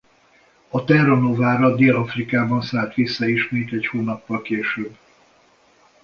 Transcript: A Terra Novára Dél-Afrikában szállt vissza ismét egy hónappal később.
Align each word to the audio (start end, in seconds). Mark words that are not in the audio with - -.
A 0.69 0.83
Terra 0.83 1.15
Novára 1.15 1.75
Dél-Afrikában 1.75 2.61
szállt 2.61 2.93
vissza 2.93 3.27
ismét 3.27 3.71
egy 3.73 3.87
hónappal 3.87 4.41
később. 4.41 4.97